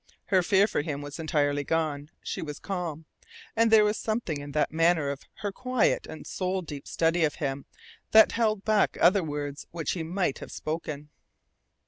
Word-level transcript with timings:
Her 0.29 0.41
fear 0.41 0.65
for 0.65 0.81
him 0.81 1.03
was 1.03 1.19
entirely 1.19 1.63
gone. 1.63 2.09
She 2.23 2.41
was 2.41 2.57
calm. 2.57 3.05
And 3.55 3.69
there 3.69 3.85
was 3.85 3.99
something 3.99 4.39
in 4.39 4.53
the 4.53 4.65
manner 4.71 5.11
of 5.11 5.21
her 5.41 5.51
quiet 5.51 6.07
and 6.07 6.25
soul 6.25 6.63
deep 6.63 6.87
study 6.87 7.23
of 7.23 7.35
him 7.35 7.67
that 8.09 8.31
held 8.31 8.65
back 8.65 8.97
other 8.99 9.23
words 9.23 9.67
which 9.69 9.91
he 9.91 10.01
might 10.01 10.39
have 10.39 10.51
spoken. 10.51 11.11